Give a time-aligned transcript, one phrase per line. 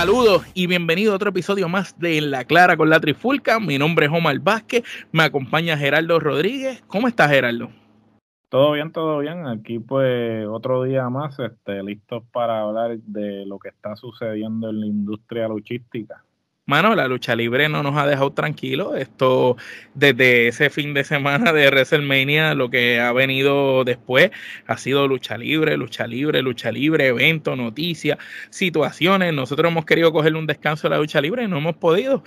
[0.00, 3.58] Saludos y bienvenido a otro episodio más de En la Clara con la Trifulca.
[3.58, 6.84] Mi nombre es Omar Vázquez, me acompaña Gerardo Rodríguez.
[6.86, 7.70] ¿Cómo estás, Gerardo?
[8.48, 9.48] Todo bien, todo bien.
[9.48, 14.82] Aquí pues otro día más, este, listos para hablar de lo que está sucediendo en
[14.82, 16.22] la industria luchística
[16.68, 18.94] mano, la lucha libre no nos ha dejado tranquilos.
[18.98, 19.56] Esto,
[19.94, 24.30] desde ese fin de semana de WrestleMania, lo que ha venido después
[24.66, 28.18] ha sido lucha libre, lucha libre, lucha libre, eventos, noticias,
[28.50, 29.32] situaciones.
[29.32, 32.22] Nosotros hemos querido cogerle un descanso a la lucha libre y no hemos podido.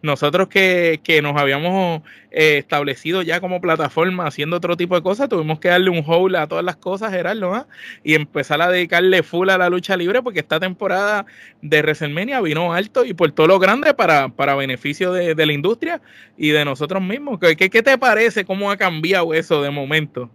[0.00, 5.28] nosotros que, que nos habíamos eh, establecido ya como plataforma haciendo otro tipo de cosas,
[5.28, 7.66] tuvimos que darle un hold a todas las cosas, Gerardo, ¿ah?
[8.04, 11.26] y empezar a dedicarle full a la lucha libre porque esta temporada
[11.60, 16.00] de WrestleMania vino alto y por todo lo grande para, para beneficio de, la industria
[16.36, 17.40] y de nosotros mismos.
[17.40, 18.44] ¿Qué, ¿Qué, te parece?
[18.44, 20.30] ¿Cómo ha cambiado eso de momento?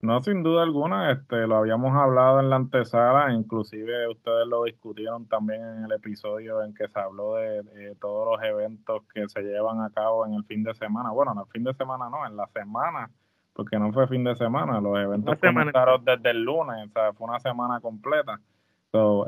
[0.00, 5.26] No, sin duda alguna, este, lo habíamos hablado en la antesala, inclusive ustedes lo discutieron
[5.26, 9.80] también en el episodio en que se habló de, todos los eventos que se llevan
[9.80, 11.12] a cabo en el fin de semana.
[11.12, 13.08] Bueno, en el fin de semana no, en la semana,
[13.52, 17.28] porque no fue fin de semana, los eventos comenzaron desde el lunes, o sea, fue
[17.28, 18.40] una semana completa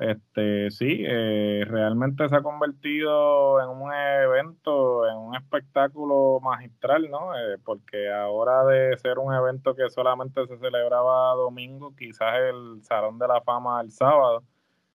[0.00, 7.36] este, sí, eh, realmente se ha convertido en un evento, en un espectáculo magistral, ¿no?
[7.36, 13.18] Eh, porque ahora de ser un evento que solamente se celebraba domingo, quizás el Salón
[13.18, 14.42] de la Fama el sábado,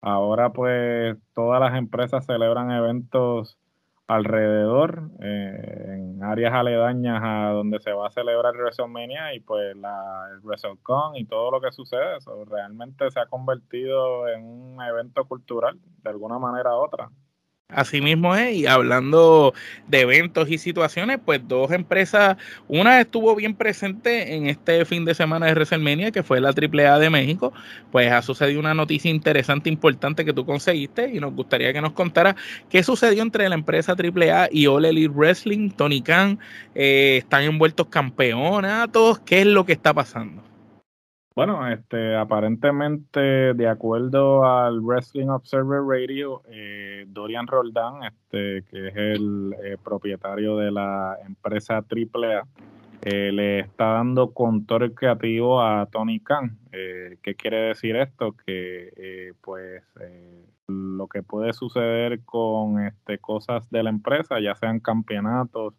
[0.02, 3.58] ahora pues todas las empresas celebran eventos
[4.12, 10.28] alrededor, eh, en áreas aledañas a donde se va a celebrar WrestleMania y pues la,
[10.32, 15.26] el WrestleCon y todo lo que sucede, eso realmente se ha convertido en un evento
[15.26, 17.10] cultural de alguna manera u otra.
[17.74, 19.54] Así mismo es, y hablando
[19.88, 22.36] de eventos y situaciones, pues dos empresas,
[22.68, 27.00] una estuvo bien presente en este fin de semana de WrestleMania, que fue la AAA
[27.00, 27.54] de México,
[27.92, 31.94] pues ha sucedido una noticia interesante, importante que tú conseguiste, y nos gustaría que nos
[31.94, 32.36] contara
[32.70, 36.40] qué sucedió entre la empresa AAA y All Elite Wrestling, Tony Khan,
[36.76, 40.51] eh, están envueltos campeones, todos, ¿qué es lo que está pasando?
[41.34, 48.96] Bueno, este, aparentemente, de acuerdo al Wrestling Observer Radio, eh, Dorian Roldán, este, que es
[48.98, 52.46] el eh, propietario de la empresa AAA,
[53.04, 56.60] eh, le está dando control creativo a Tony Khan.
[56.70, 58.36] ¿Qué quiere decir esto?
[58.46, 59.84] Que pues
[60.68, 65.76] lo que puede suceder con este, cosas de la empresa, ya sean campeonatos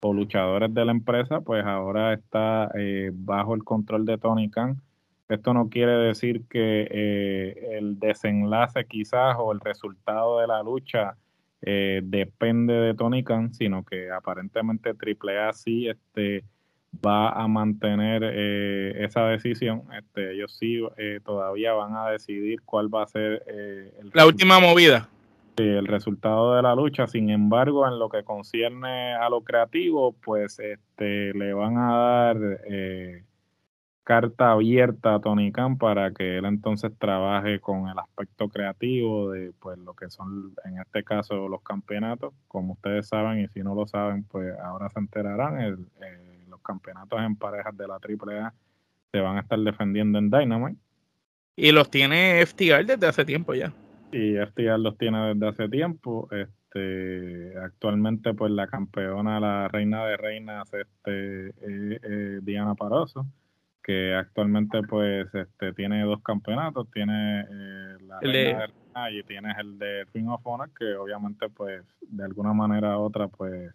[0.00, 2.70] o luchadores de la empresa, pues ahora está
[3.12, 4.82] bajo el control de Tony Khan
[5.28, 11.16] esto no quiere decir que eh, el desenlace quizás o el resultado de la lucha
[11.62, 16.44] eh, depende de Tony Khan, sino que aparentemente AAA sí este,
[17.04, 19.82] va a mantener eh, esa decisión.
[19.98, 20.80] Este, ellos sí
[21.24, 25.08] todavía van a decidir cuál va a ser el la última movida.
[25.56, 30.58] El resultado de la lucha, sin embargo, en lo que concierne a lo creativo, pues
[30.58, 32.36] este, le van a dar
[34.06, 39.52] carta abierta a Tony Khan para que él entonces trabaje con el aspecto creativo de
[39.58, 42.32] pues lo que son en este caso los campeonatos.
[42.46, 46.60] Como ustedes saben y si no lo saben pues ahora se enterarán el, eh, los
[46.62, 48.54] campeonatos en parejas de la AAA
[49.10, 50.78] se van a estar defendiendo en Dynamite.
[51.56, 53.72] Y los tiene FTR desde hace tiempo ya.
[54.12, 56.28] Y FTR los tiene desde hace tiempo.
[56.30, 63.26] Este actualmente pues la campeona la reina de reinas este eh, Diana Paroso
[63.86, 68.56] que actualmente pues este tiene dos campeonatos, tiene eh, la de...
[69.12, 73.28] y tienes el de Ring of Honor, que obviamente pues de alguna manera u otra
[73.28, 73.72] pues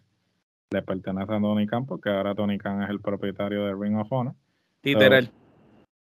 [0.70, 4.12] le pertenece a Tony Khan, porque ahora Tony Khan es el propietario de Ring of
[4.12, 4.34] Honor.
[4.82, 5.30] Literal.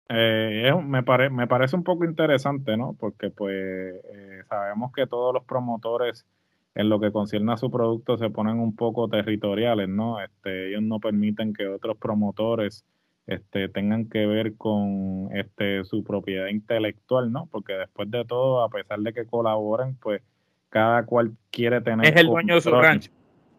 [0.09, 2.97] Eh, me, me parece un poco interesante, ¿no?
[2.99, 6.27] Porque pues eh, sabemos que todos los promotores
[6.75, 10.21] en lo que concierne a su producto se ponen un poco territoriales, ¿no?
[10.21, 12.85] Este, ellos no permiten que otros promotores
[13.27, 17.47] este, tengan que ver con este, su propiedad intelectual, ¿no?
[17.51, 20.23] Porque después de todo, a pesar de que colaboren, pues
[20.69, 22.07] cada cual quiere tener...
[22.07, 23.11] Es el dueño de su rancho.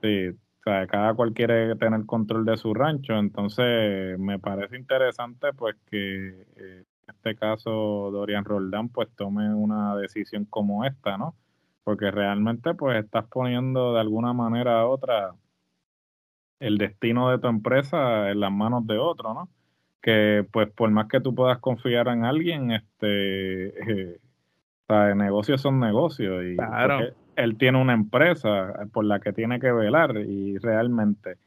[0.01, 5.53] Sí, o sea, cada cual quiere tener control de su rancho, entonces me parece interesante
[5.53, 6.27] pues que
[6.57, 11.35] eh, en este caso Dorian Roldán pues tome una decisión como esta, ¿no?
[11.83, 15.35] Porque realmente pues estás poniendo de alguna manera u otra
[16.59, 19.49] el destino de tu empresa en las manos de otro, ¿no?
[20.05, 24.19] Que pues por más que tú puedas confiar en alguien, este, eh,
[25.15, 26.99] negocios son negocios y claro.
[27.35, 31.37] él tiene una empresa por la que tiene que velar y realmente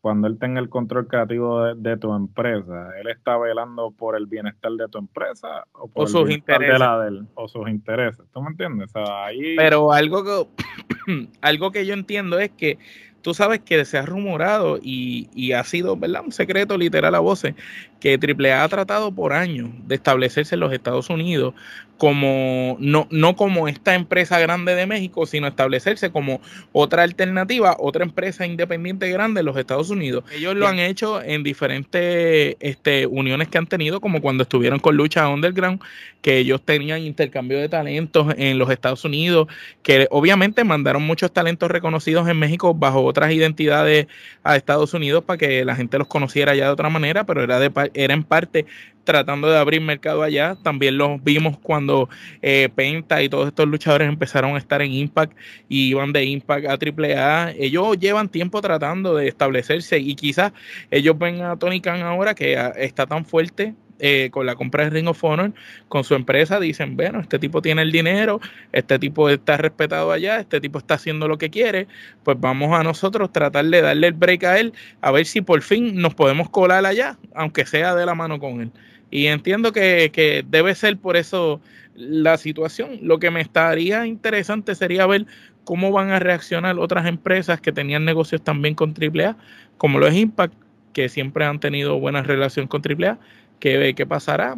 [0.00, 4.72] cuando él tenga el control creativo de, tu empresa, él está velando por el bienestar
[4.72, 6.74] de tu empresa o por sus intereses.
[6.74, 8.24] De la de o sus intereses.
[8.32, 8.90] ¿Tú me entiendes?
[8.94, 9.56] ahí...
[9.56, 12.78] Pero algo que, algo que yo entiendo es que
[13.22, 16.22] tú sabes que se ha rumorado y, y, ha sido ¿verdad?
[16.24, 17.54] un secreto literal a voces
[18.00, 21.54] que AAA ha tratado por años de establecerse en los Estados Unidos
[21.98, 26.40] como no, no como esta empresa grande de México, sino establecerse como
[26.72, 30.24] otra alternativa, otra empresa independiente grande en los Estados Unidos.
[30.32, 34.96] Ellos lo han hecho en diferentes este, uniones que han tenido, como cuando estuvieron con
[34.96, 35.80] Lucha Underground,
[36.22, 39.48] que ellos tenían intercambio de talentos en los Estados Unidos,
[39.82, 44.06] que obviamente mandaron muchos talentos reconocidos en México bajo otras identidades
[44.44, 47.58] a Estados Unidos para que la gente los conociera ya de otra manera, pero era,
[47.58, 48.66] de, era en parte
[49.08, 50.54] tratando de abrir mercado allá.
[50.62, 52.10] También los vimos cuando
[52.42, 55.32] eh, Penta y todos estos luchadores empezaron a estar en Impact
[55.66, 57.52] y iban de Impact a AAA.
[57.52, 60.52] Ellos llevan tiempo tratando de establecerse y quizás
[60.90, 64.84] ellos ven a Tony Khan ahora que ah, está tan fuerte eh, con la compra
[64.84, 65.52] de Ring of Honor,
[65.88, 68.40] con su empresa, dicen, bueno, este tipo tiene el dinero,
[68.72, 71.88] este tipo está respetado allá, este tipo está haciendo lo que quiere,
[72.22, 75.62] pues vamos a nosotros tratar de darle el break a él, a ver si por
[75.62, 78.72] fin nos podemos colar allá, aunque sea de la mano con él.
[79.10, 81.60] Y entiendo que, debe ser por eso
[81.94, 82.98] la situación.
[83.02, 85.26] Lo que me estaría interesante sería ver
[85.64, 89.36] cómo van a reaccionar otras empresas que tenían negocios también con AAA,
[89.76, 90.54] como lo es Impact,
[90.92, 93.18] que siempre han tenido buena relación con AAA.
[93.60, 94.56] ¿Qué, qué pasará?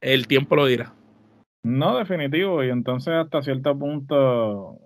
[0.00, 0.92] El tiempo lo dirá.
[1.62, 2.62] No, definitivo.
[2.62, 4.80] Y entonces hasta cierto punto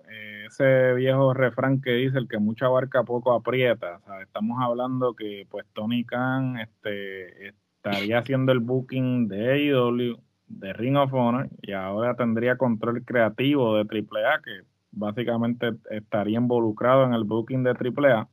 [0.51, 3.99] ese viejo refrán que dice el que mucha barca poco aprieta.
[4.21, 10.97] estamos hablando que pues Tony Khan este, estaría haciendo el booking de AEW, de Ring
[10.97, 14.51] of Honor, y ahora tendría control creativo de AAA, que
[14.91, 18.27] básicamente estaría involucrado en el booking de AAA.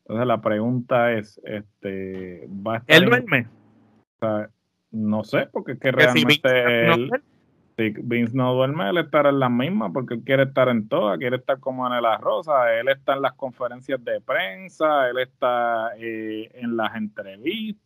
[0.00, 3.46] Entonces la pregunta es, este, ¿va a estar ¿Él duerme?
[4.90, 7.10] No sé, porque es que realmente él,
[7.76, 11.18] si Vince no duerme, él estará en la misma, porque él quiere estar en todas,
[11.18, 15.92] quiere estar como en la rosa, él está en las conferencias de prensa, él está
[15.98, 17.82] eh, en las entrevistas,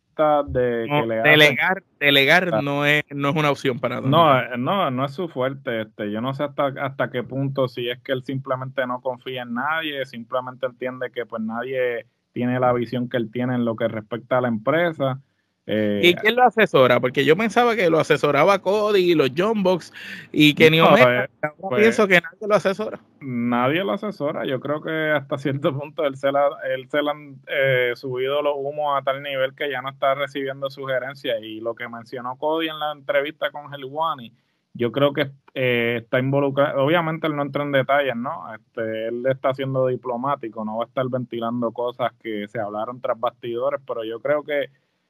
[0.47, 5.05] de que delegar, delegar no es, no es una opción para No, eh, no, no
[5.05, 5.81] es su fuerte.
[5.81, 9.43] Este, yo no sé hasta, hasta qué punto si es que él simplemente no confía
[9.43, 13.75] en nadie, simplemente entiende que pues nadie tiene la visión que él tiene en lo
[13.75, 15.19] que respecta a la empresa.
[15.69, 17.01] Eh, ¿Y quién lo asesora?
[17.01, 19.93] Porque yo pensaba que lo asesoraba Cody y los John Box
[20.31, 21.25] y Kenny Omega.
[21.25, 22.99] Eh, pues, pienso que nadie lo asesora.
[23.19, 24.45] Nadie lo asesora.
[24.45, 28.41] Yo creo que hasta cierto punto él se, la, él se le han eh, subido
[28.41, 31.37] los humos a tal nivel que ya no está recibiendo sugerencias.
[31.41, 34.33] Y lo que mencionó Cody en la entrevista con Helwani,
[34.73, 36.81] yo creo que está involucrado.
[36.81, 38.53] Obviamente él no entra en detalles, ¿no?
[38.55, 43.19] Este, él está siendo diplomático, no va a estar ventilando cosas que se hablaron tras
[43.19, 44.69] bastidores, pero yo creo que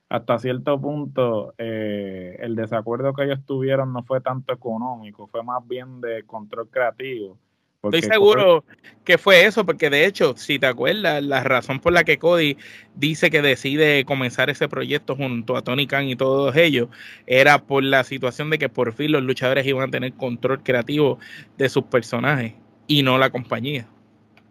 [0.09, 5.68] hasta cierto punto eh, el desacuerdo que ellos tuvieron no fue tanto económico, fue más
[5.68, 7.38] bien de control creativo.
[7.83, 8.65] Estoy seguro
[9.06, 12.57] que fue eso, porque de hecho, si te acuerdas, la razón por la que Cody
[12.95, 16.89] dice que decide comenzar ese proyecto junto a Tony Khan y todos ellos
[17.27, 21.19] era por la situación de que por fin los luchadores iban a tener control creativo
[21.57, 22.54] de sus personajes
[22.88, 23.88] y no la compañía.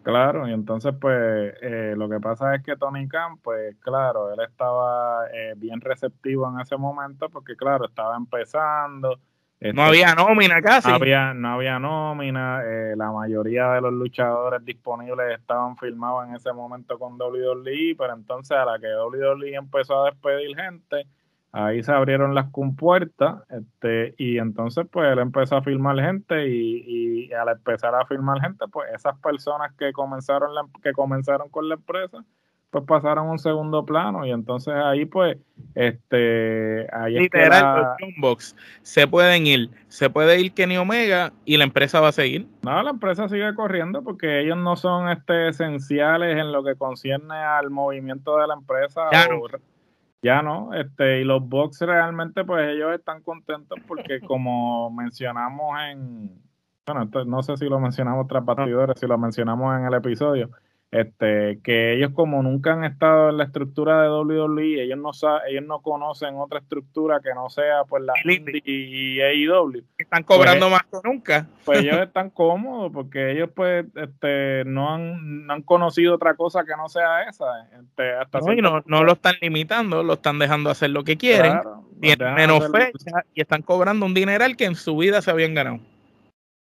[0.07, 4.39] Claro, y entonces pues eh, lo que pasa es que Tony Khan, pues claro, él
[4.39, 9.19] estaba eh, bien receptivo en ese momento porque claro, estaba empezando.
[9.59, 10.87] no este, había nómina casi.
[10.87, 16.35] No había, no había nómina, eh, la mayoría de los luchadores disponibles estaban firmados en
[16.35, 21.05] ese momento con WWE, pero entonces a la que WWE empezó a despedir gente,
[21.51, 27.31] ahí se abrieron las compuertas este, y entonces pues él empezó a firmar gente y,
[27.33, 30.49] al empezar a firmar gente pues esas personas que comenzaron
[30.81, 32.23] que comenzaron con la empresa
[32.69, 34.25] pues pasaron a un segundo plano.
[34.25, 35.37] Y entonces ahí pues
[35.75, 42.01] este ahí literal box se pueden ir se puede ir Kenny Omega y la empresa
[42.01, 42.47] va a seguir.
[42.63, 47.35] No la empresa sigue corriendo porque ellos no son este esenciales en lo que concierne
[47.35, 49.09] al movimiento de la empresa
[50.21, 56.41] ya no, este, y los Bucks realmente, pues ellos están contentos porque como mencionamos en,
[56.85, 60.49] bueno, no sé si lo mencionamos tras bastidores, si lo mencionamos en el episodio,
[60.91, 65.11] este, que ellos como nunca han estado en la estructura de WWE, ellos no
[65.49, 69.83] ellos no conocen otra estructura que no sea pues la Indie y AEW.
[69.97, 71.47] Están cobrando pues, más que nunca.
[71.65, 76.63] Pues ellos están cómodos porque ellos pues este no han, no han conocido otra cosa
[76.63, 77.67] que no sea esa.
[77.77, 81.59] Este, hasta no, no, lo están limitando, lo están dejando hacer lo que quieren,
[81.99, 85.79] tienen menos fecha y están cobrando un dineral que en su vida se habían ganado.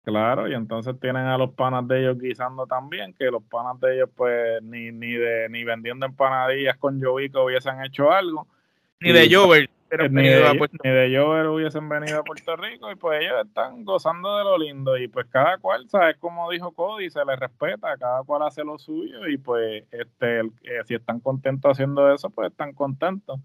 [0.05, 3.95] Claro, y entonces tienen a los panas de ellos guisando también, que los panas de
[3.95, 8.47] ellos pues ni, ni de ni vendiendo empanadillas con Jovico hubiesen hecho algo.
[8.99, 9.67] Ni de Jover.
[10.11, 14.37] Ni de, ni de Jover hubiesen venido a Puerto Rico y pues ellos están gozando
[14.37, 16.17] de lo lindo y pues cada cual, ¿sabes?
[16.17, 20.83] Como dijo Cody, se les respeta, cada cual hace lo suyo y pues este eh,
[20.85, 23.39] si están contentos haciendo eso, pues están contentos.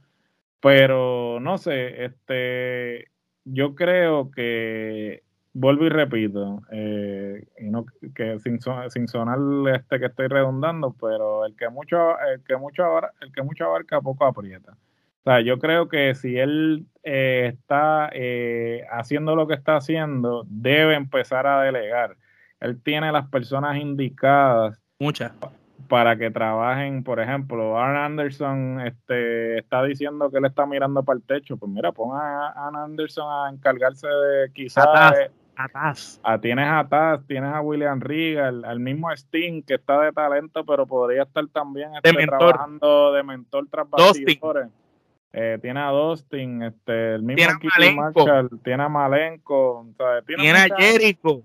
[0.60, 3.08] Pero no sé, este
[3.44, 9.38] yo creo que vuelvo y repito, eh, y no que sin, sin sonar
[9.74, 13.64] este que estoy redundando, pero el que mucho, el que mucho abarca, el que mucho
[13.64, 14.72] abarca poco aprieta.
[14.72, 20.44] O sea, yo creo que si él eh, está eh, haciendo lo que está haciendo,
[20.48, 22.16] debe empezar a delegar.
[22.58, 24.80] Él tiene las personas indicadas.
[24.98, 25.32] Muchas.
[25.88, 31.18] Para que trabajen, por ejemplo, Arn Anderson este, está diciendo que él está mirando para
[31.18, 31.58] el techo.
[31.58, 34.86] Pues mira, ponga a Arn Anderson a encargarse de quizás
[36.22, 40.64] Ah, tienes a Taz, tienes a William Regal, al mismo Sting que está de talento,
[40.64, 44.68] pero podría estar también este, trabajando de mentor tras bastidores.
[45.32, 49.86] Eh, tiene a Dustin, este, el mismo tiene Marshall, tiene a Malenko,
[50.26, 51.42] tiene, a Jericho.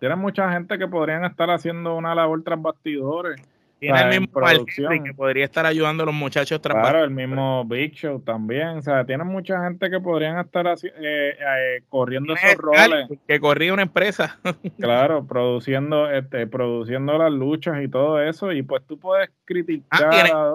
[0.00, 3.40] Tiene mucha gente que podrían estar haciendo una labor tras bastidores.
[3.80, 5.02] Tiene el mismo producción.
[5.02, 8.78] que podría estar ayudando a los muchachos Claro, el mismo Big Show también.
[8.78, 13.08] O sea, tiene mucha gente que podrían estar así, eh, eh, corriendo esos roles.
[13.26, 14.38] Que corría una empresa.
[14.78, 18.52] claro, produciendo, este, produciendo las luchas y todo eso.
[18.52, 20.30] Y pues tú puedes criticar.
[20.32, 20.52] Ah,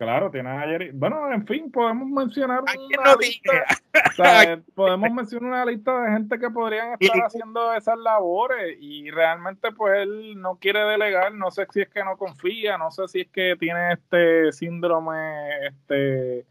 [0.00, 0.92] Claro, tienes a Jerry.
[0.94, 3.52] Bueno, en fin, podemos mencionar una lista,
[4.74, 9.98] podemos mencionar una lista de gente que podrían estar haciendo esas labores y realmente pues
[9.98, 13.28] él no quiere delegar, no sé si es que no confía, no sé si es
[13.28, 16.46] que tiene este síndrome este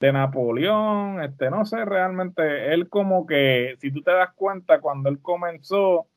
[0.00, 5.10] de Napoleón, este no sé, realmente él como que si tú te das cuenta cuando
[5.10, 6.08] él comenzó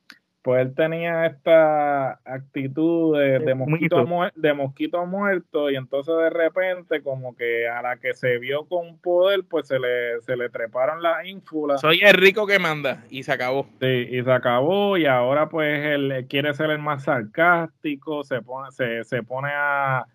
[0.43, 7.33] pues él tenía esta actitud de, mosquito, de mosquito muerto y entonces de repente como
[7.33, 11.25] que a la que se vio con poder pues se le, se le treparon las
[11.25, 11.79] ínfulas.
[11.79, 13.67] Soy el rico que manda y se acabó.
[13.79, 18.69] Sí, y se acabó y ahora pues él quiere ser el más sarcástico, se pone,
[18.71, 20.05] se, se pone a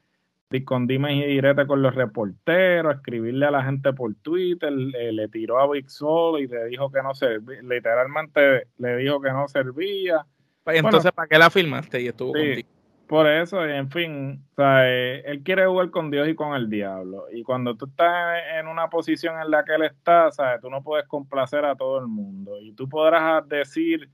[0.64, 5.60] con dimes y direte con los reporteros, escribirle a la gente por Twitter, le, tiró
[5.60, 10.24] a Big Sol y le dijo que no servía, literalmente le dijo que no servía.
[10.64, 12.64] Pues, entonces, ¿para qué la filmaste y estuvo sí,
[13.06, 16.70] Por eso, en fin, o sea, eh, él quiere jugar con Dios y con el
[16.70, 17.26] diablo.
[17.30, 20.62] Y cuando tú estás en una posición en la que él está, ¿sabes?
[20.62, 22.58] tú no puedes complacer a todo el mundo.
[22.60, 24.08] Y tú podrás decir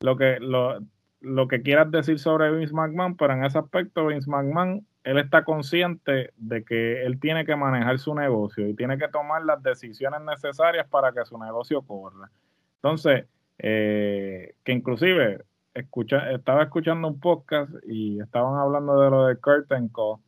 [0.00, 0.80] lo que, lo,
[1.20, 5.44] lo que quieras decir sobre Vince McMahon, pero en ese aspecto Vince McMahon él está
[5.44, 10.20] consciente de que él tiene que manejar su negocio y tiene que tomar las decisiones
[10.22, 12.30] necesarias para que su negocio corra.
[12.76, 13.26] Entonces,
[13.58, 15.44] eh, que inclusive
[15.74, 20.18] escucha, estaba escuchando un podcast y estaban hablando de lo de Curtain Call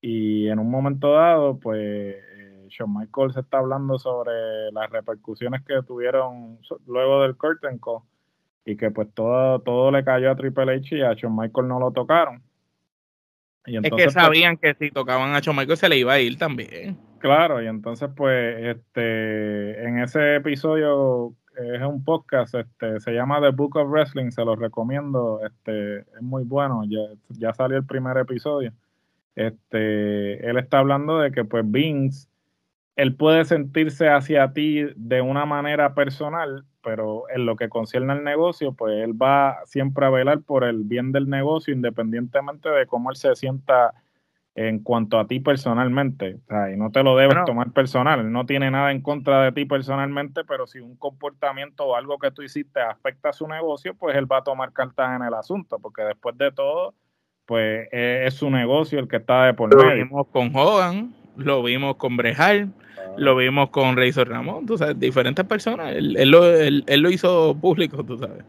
[0.00, 5.82] y en un momento dado, pues eh, Shawn Michaels está hablando sobre las repercusiones que
[5.82, 8.02] tuvieron luego del Curtain Call
[8.64, 11.80] y que pues todo, todo le cayó a Triple H y a Shawn Michaels no
[11.80, 12.42] lo tocaron
[13.66, 16.98] es que pues, sabían que si tocaban a Shawn se le iba a ir también.
[17.18, 23.50] Claro, y entonces pues este en ese episodio es un podcast, este, se llama The
[23.50, 28.16] Book of Wrestling, se lo recomiendo, este, es muy bueno, ya, ya salió el primer
[28.18, 28.72] episodio.
[29.36, 32.28] Este, él está hablando de que pues Vince,
[32.96, 38.22] él puede sentirse hacia ti de una manera personal, pero en lo que concierne al
[38.22, 43.10] negocio, pues él va siempre a velar por el bien del negocio, independientemente de cómo
[43.10, 43.94] él se sienta
[44.54, 46.36] en cuanto a ti personalmente.
[46.44, 48.20] O sea, y no te lo debes tomar personal.
[48.20, 52.18] Él no tiene nada en contra de ti personalmente, pero si un comportamiento o algo
[52.18, 55.34] que tú hiciste afecta a su negocio, pues él va a tomar cartas en el
[55.34, 56.94] asunto, porque después de todo,
[57.46, 59.90] pues es, su negocio el que está de por medio.
[59.90, 62.72] Lo vimos con Hogan, lo vimos con Brejal,
[63.16, 65.94] lo vimos con Razor Ramón, tú sabes, diferentes personas.
[65.94, 68.44] Él, él, lo, él, lo hizo público, tú sabes.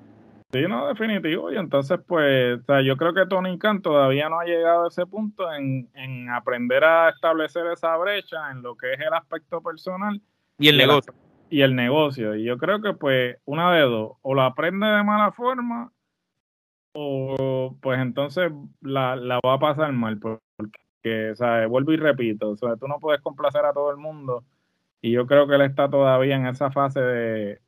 [0.51, 1.51] Sí, no, definitivo.
[1.51, 4.88] Y entonces, pues, o sea, yo creo que Tony Khan todavía no ha llegado a
[4.88, 9.62] ese punto en, en aprender a establecer esa brecha en lo que es el aspecto
[9.62, 10.22] personal.
[10.58, 11.13] Y el negocio.
[11.50, 12.36] y el negocio.
[12.36, 15.92] Y yo creo que, pues, una de dos, o lo aprende de mala forma,
[16.94, 18.51] o pues entonces
[18.82, 20.80] la, la va a pasar mal, porque,
[21.31, 24.43] o sea, vuelvo y repito, o sea, tú no puedes complacer a todo el mundo
[25.01, 27.59] y yo creo que él está todavía en esa fase de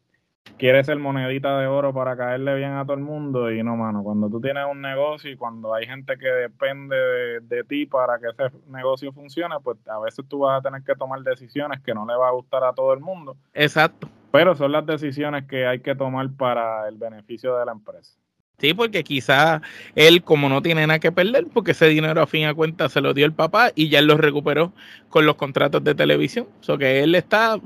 [0.58, 3.52] quiere ser monedita de oro para caerle bien a todo el mundo.
[3.52, 6.96] Y no, mano, cuando tú tienes un negocio y cuando hay gente que depende
[7.42, 10.96] de, ti para que ese negocio funcione, pues a veces tú vas a tener que
[10.96, 13.38] tomar decisiones que no le va a gustar a todo el mundo.
[13.54, 14.10] Exacto.
[14.32, 18.18] pero son las decisiones que hay que tomar para el beneficio de la empresa.
[18.60, 19.62] Sí, porque quizás
[19.94, 23.02] él, como no tiene nada que perder, porque ese dinero a fin de cuentas se
[23.02, 24.74] lo dio el papá y ya él lo recuperó
[25.10, 26.48] con los contratos de televisión.
[26.60, 27.60] O sea que él está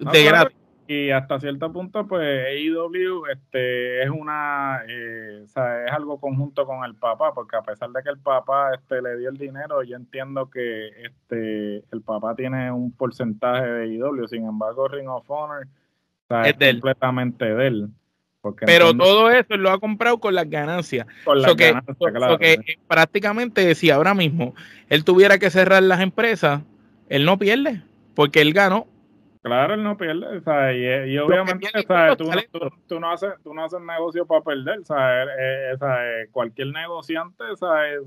[0.00, 0.56] de gratis.
[0.88, 6.66] Y hasta cierto punto, pues AEW este, es una, eh, o sea, es algo conjunto
[6.66, 9.84] con el papá, porque a pesar de que el papá este, le dio el dinero,
[9.84, 15.30] yo entiendo que este, el papá tiene un porcentaje de AEW, sin embargo, Ring of
[15.30, 15.68] Honor
[16.28, 17.88] es, completamente de él.
[18.66, 21.06] Pero todo eso lo ha comprado con las ganancias.
[21.24, 22.38] Con las ganancias, claro.
[22.38, 24.54] que prácticamente si ahora mismo
[24.88, 26.62] él tuviera que cerrar las empresas,
[27.08, 27.82] él no pierde,
[28.14, 28.86] porque él ganó.
[29.42, 30.40] Claro, él no pierde.
[31.08, 31.68] Y, obviamente
[32.86, 34.80] tú, no haces, tú no haces negocio para perder.
[34.80, 37.44] Eh, eh, cualquier negociante,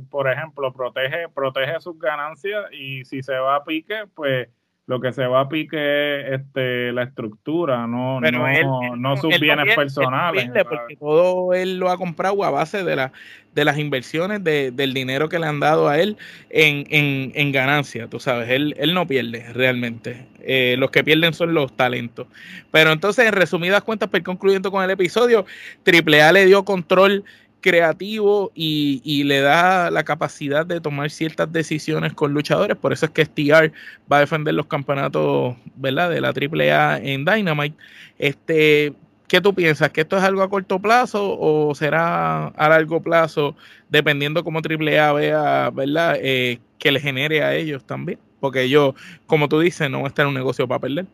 [0.10, 4.48] por ejemplo, protege, protege sus ganancias y si se va a pique, pues
[4.88, 10.50] lo que se va a pique este, la estructura, no, no, sus bienes personales.
[10.70, 13.12] porque todo él lo ha comprado a base de, la,
[13.56, 16.18] de las inversiones del dinero que le han dado a él
[16.52, 20.28] en, en, en ganancia, tú sabes, él, él no pierde realmente.
[20.48, 22.28] Eh, los que pierden son los talentos.
[22.70, 25.48] Pero entonces, en resumidas cuentas, ir concluyendo con el episodio,
[25.84, 27.24] AAA le dio control
[27.66, 32.78] creativo y, le da la capacidad de tomar ciertas decisiones con luchadores.
[32.78, 33.72] Por eso es que STR
[34.12, 36.12] va a defender los campeonatos ¿verdad?
[36.12, 37.76] de la AAA en Dynamite.
[38.20, 38.94] Este,
[39.28, 39.90] ¿Qué tú piensas?
[39.90, 43.56] ¿Que esto es algo a corto plazo o será a largo plazo,
[43.90, 46.20] dependiendo cómo AAA vea ¿verdad?
[46.22, 48.20] Eh, que le genere a ellos también?
[48.40, 48.94] Porque ellos,
[49.26, 51.08] como tú dices, no estar en un negocio para perder.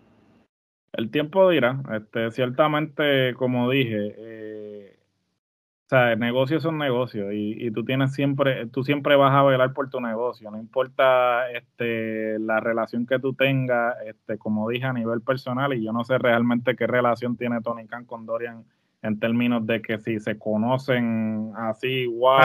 [0.92, 1.82] El tiempo dirá.
[1.94, 4.16] Este, ciertamente, como dije,
[5.92, 9.74] o sea, negocios son negocios y, y, tú tienes siempre, tú siempre vas a velar
[9.74, 14.94] por tu negocio, no importa este, la relación que tú tengas, este, como dije a
[14.94, 18.64] nivel personal, y yo no sé realmente qué relación tiene Tony Khan con Dorian
[19.02, 22.40] en términos de que si se conocen así, wow.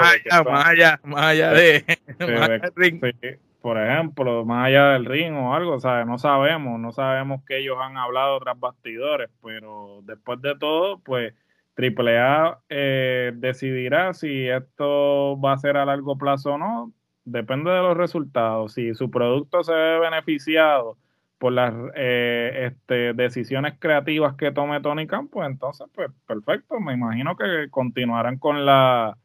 [0.50, 1.84] Más allá, más allá, de,
[3.62, 7.58] por ejemplo, más allá del ring o algo, o sea, no sabemos, no sabemos que
[7.58, 11.32] ellos han hablado tras bastidores, pero después de todo, pues
[11.76, 16.92] AAA eh, decidirá si esto va a ser a largo plazo o no.
[17.24, 18.72] Depende de los resultados.
[18.74, 20.96] Si su producto se ve beneficiado
[21.38, 26.80] por las eh, este, decisiones creativas que tome Tony Khan, pues entonces, pues perfecto.
[26.80, 29.18] Me imagino que continuarán con la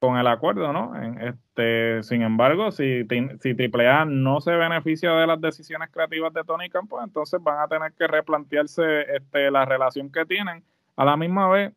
[0.00, 0.92] con el acuerdo, ¿no?
[1.20, 3.04] Este, sin embargo, si,
[3.40, 7.58] si AAA no se beneficia de las decisiones creativas de Tony Khan, pues entonces van
[7.58, 10.62] a tener que replantearse este, la relación que tienen
[10.98, 11.72] a la misma vez,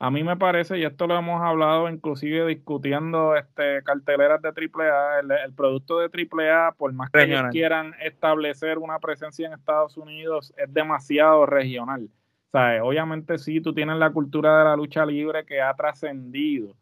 [0.00, 5.20] a mí me parece, y esto lo hemos hablado inclusive discutiendo este, carteleras de AAA,
[5.20, 9.96] el, el producto de AAA, por más que ellos quieran establecer una presencia en Estados
[9.96, 12.10] Unidos, es demasiado regional.
[12.50, 16.74] Sea, obviamente sí, tú tienes la cultura de la lucha libre que ha trascendido,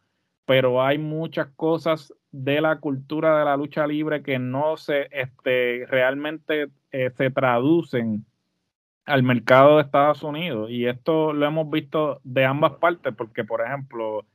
[0.46, 5.84] pero hay muchas cosas de la cultura de la lucha libre que no se este,
[5.88, 8.24] realmente eh, se traducen
[9.06, 10.70] al mercado de Estados Unidos.
[10.70, 14.26] Y esto lo hemos visto de ambas partes, porque, por ejemplo,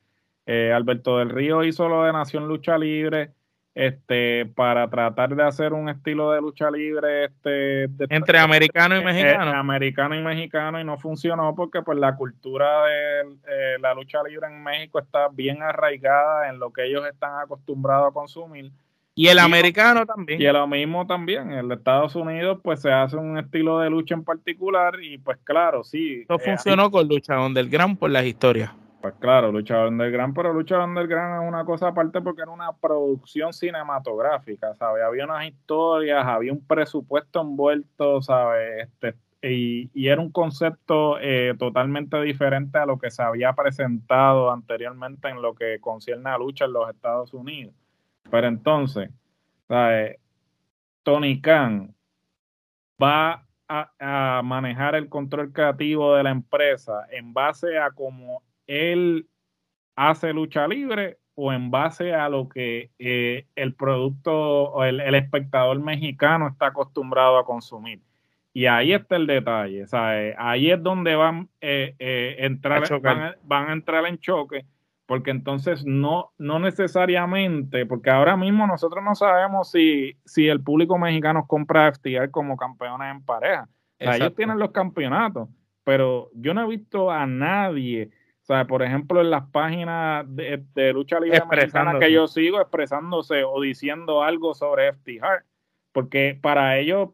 [0.45, 3.31] eh, Alberto del Río hizo lo de Nación Lucha Libre
[3.73, 9.05] este para tratar de hacer un estilo de lucha libre este entre americano y eh,
[9.05, 14.21] mexicano americano y mexicano y no funcionó porque pues la cultura de eh, la lucha
[14.27, 18.71] libre en México está bien arraigada en lo que ellos están acostumbrados a consumir
[19.13, 20.41] y el americano también.
[20.41, 21.51] Y lo mismo también.
[21.51, 25.83] En Estados Unidos, pues se hace un estilo de lucha en particular y pues claro,
[25.83, 26.21] sí.
[26.21, 28.71] Esto eh, funcionó con Lucha Underground por las historias.
[29.01, 33.51] Pues claro, Lucha Underground, pero Lucha Underground es una cosa aparte porque era una producción
[33.51, 35.03] cinematográfica, ¿sabes?
[35.03, 38.87] Había unas historias, había un presupuesto envuelto, ¿sabes?
[38.87, 44.51] Este, y, y, era un concepto eh, totalmente diferente a lo que se había presentado
[44.51, 47.73] anteriormente en lo que concierne a lucha en los Estados Unidos.
[48.31, 49.09] Pero entonces,
[51.03, 51.93] Tony Khan
[53.01, 59.27] va a, manejar el control creativo de la empresa en base a cómo él
[59.95, 65.79] hace lucha libre o en base a lo que eh, el producto o el, espectador
[65.79, 68.01] mexicano está acostumbrado a consumir.
[68.53, 69.85] Y ahí está el detalle,
[70.37, 72.83] ahí es donde van, eh, eh, entrar,
[73.43, 74.65] van a entrar en choque
[75.11, 80.97] porque entonces no, no necesariamente, porque ahora mismo nosotros no sabemos si, si el público
[80.97, 83.67] mexicano compra FTR como campeones en pareja.
[83.99, 85.49] ellos tienen los campeonatos,
[85.83, 88.09] pero yo no he visto a nadie,
[88.41, 93.43] o sea, por ejemplo, en las páginas de, lucha libre mexicana que yo sigo expresándose
[93.43, 95.43] o diciendo algo sobre FTR,
[95.91, 97.09] porque para ellos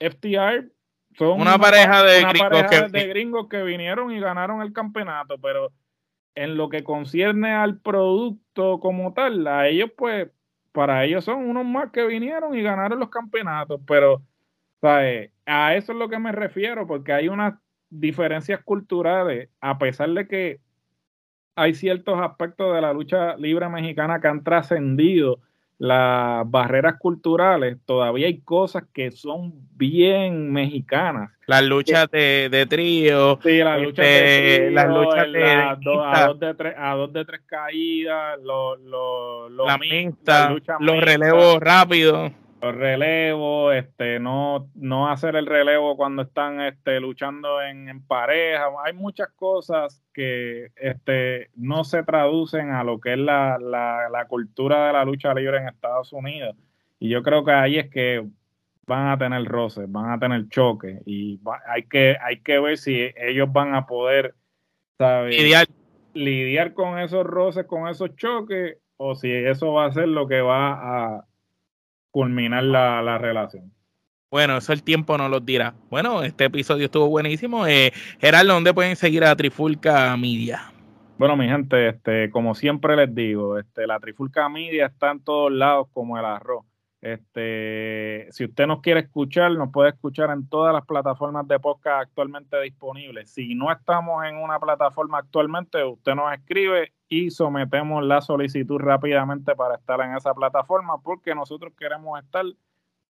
[0.00, 0.72] FTR
[1.18, 3.62] son una, pareja, de, gringos que...
[3.62, 5.70] vinieron y ganaron el campeonato, pero
[6.34, 10.30] en lo que concierne al producto como tal, a ellos pues,
[10.72, 14.22] para ellos son unos más que vinieron y ganaron los campeonatos, pero
[14.82, 17.54] a eso es lo que me refiero, porque hay unas
[17.90, 20.60] diferencias culturales, a pesar de que
[21.54, 25.40] hay ciertos aspectos de la lucha libre mexicana que han trascendido
[25.82, 31.32] las barreras culturales, todavía hay cosas que son bien mexicanas.
[31.48, 33.40] Las luchas de, de, trío.
[33.42, 35.76] Sí, las luchas de este, las luchas de, a,
[36.28, 42.30] dos de tres, a dos de tres caídas, los, los, los la los relevos rápidos
[42.62, 48.66] los relevos, este, no, no hacer el relevo cuando están este, luchando en, pareja.
[48.84, 54.86] Hay muchas cosas que este, no se traducen a lo que es la, la, cultura
[54.86, 56.56] de la lucha libre en Estados Unidos.
[57.00, 58.24] Y yo creo que ahí es que
[58.86, 63.10] van a tener roces, van a tener choques y hay, que, hay que ver si
[63.16, 64.36] ellos van a poder
[64.98, 65.66] Lidiar.
[66.14, 70.40] lidiar con esos roces, con esos choques, o si eso va a ser lo que
[70.42, 71.26] va a
[72.12, 73.72] culminar la, relación.
[74.30, 75.74] Bueno, eso el tiempo no lo dirá.
[75.90, 77.66] Bueno, este episodio estuvo buenísimo.
[77.66, 80.72] Eh, Gerardo, ¿dónde pueden seguir a Trifulca Media?
[81.18, 85.50] Bueno, mi gente, este, como siempre les digo, este, la Trifulca Media está en todos
[85.50, 86.64] lados como el arroz.
[87.02, 92.02] Este, si usted nos quiere escuchar, nos puede escuchar en todas las plataformas de podcast
[92.02, 93.28] actualmente disponibles.
[93.28, 99.56] Si no estamos en una plataforma actualmente, usted nos escribe y sometemos la solicitud rápidamente
[99.56, 102.44] para estar en esa plataforma porque nosotros queremos estar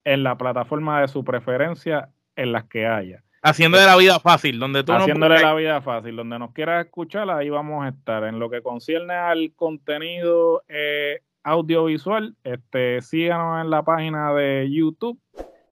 [0.03, 3.23] en la plataforma de su preferencia en las que haya.
[3.43, 7.51] Haciéndole la vida fácil, donde tú Haciéndole la vida fácil, donde nos quieras escuchar, ahí
[7.51, 8.23] vamos a estar.
[8.23, 15.19] En lo que concierne al contenido eh, audiovisual, este, síganos en la página de YouTube,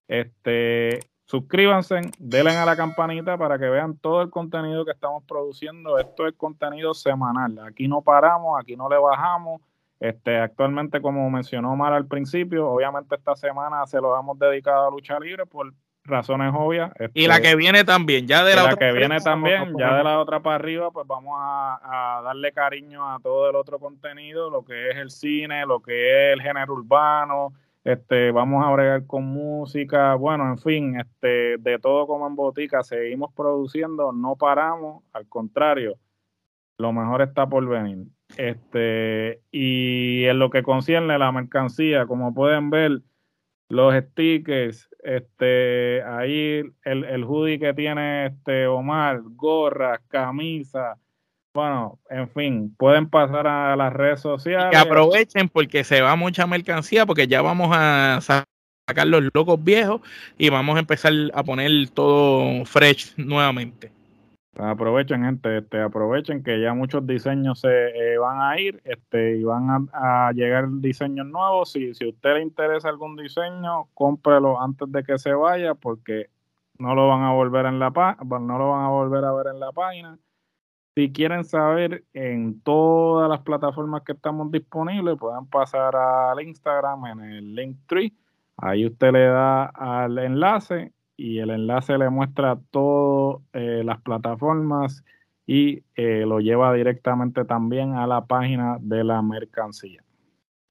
[0.07, 5.97] este, suscríbanse, denle a la campanita para que vean todo el contenido que estamos produciendo.
[5.97, 7.57] Esto es contenido semanal.
[7.59, 9.61] Aquí no paramos, aquí no le bajamos.
[9.99, 14.91] Este, actualmente, como mencionó Mar al principio, obviamente esta semana se lo hemos dedicado a
[14.91, 15.73] lucha libre por
[16.05, 16.91] razones obvias.
[17.13, 20.03] y la este, que viene también, ya de la, otra que viene también, ya de
[20.03, 24.63] la otra para arriba, pues vamos a, darle cariño a todo el otro contenido, lo
[24.63, 29.23] que es el cine, lo que es el género urbano, este, vamos a bregar con
[29.25, 35.27] música, bueno, en fin, este, de todo como en botica, seguimos produciendo, no paramos, al
[35.27, 35.97] contrario,
[36.77, 38.07] lo mejor está por venir.
[38.37, 43.01] Este, y en lo que concierne la mercancía, como pueden ver,
[43.69, 50.97] los stickers, este, ahí el, el hoodie que tiene este Omar, gorras, camisa,
[51.53, 54.71] bueno, en fin, pueden pasar a las redes sociales.
[54.71, 60.01] Que aprovechen porque se va mucha mercancía, porque ya vamos a sacar los locos viejos
[60.37, 63.91] y vamos a empezar a poner todo fresh nuevamente.
[64.55, 69.43] Aprovechen, gente, este, aprovechen que ya muchos diseños se eh, van a ir este, y
[69.43, 71.71] van a, llegar diseños nuevos.
[71.71, 76.29] Si, si a usted le interesa algún diseño, cómprelo antes de que se vaya porque
[76.77, 79.59] no lo van a volver en la no lo van a volver a ver en
[79.59, 80.19] la página.
[80.95, 87.19] Si quieren saber en todas las plataformas que estamos disponibles, pueden pasar al Instagram en
[87.21, 88.13] el link tree.
[88.57, 95.03] Ahí usted le da al enlace y el enlace le muestra todas eh, las plataformas
[95.45, 100.03] y eh, lo lleva directamente también a la página de la mercancía.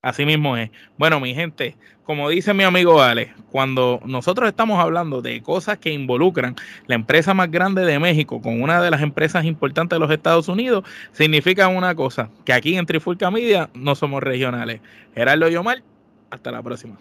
[0.02, 0.70] Así mismo es.
[0.98, 5.92] Bueno, mi gente, como dice mi amigo Ale, cuando nosotros estamos hablando de cosas que
[5.92, 6.56] involucran
[6.88, 10.48] la empresa más grande de México con una de las empresas importantes de los Estados
[10.48, 14.80] Unidos, significa una cosa, que aquí en Trifulca Media no somos regionales.
[15.14, 15.84] Gerardo Yomar,
[16.30, 16.96] hasta la próxima.